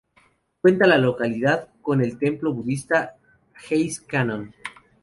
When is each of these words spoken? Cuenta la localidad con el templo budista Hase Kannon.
Cuenta 0.61 0.87
la 0.87 0.97
localidad 0.97 1.67
con 1.83 2.01
el 2.01 2.17
templo 2.17 2.51
budista 2.53 3.17
Hase 3.53 4.03
Kannon. 4.07 4.51